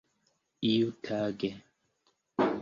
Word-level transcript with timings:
iutage 0.69 1.49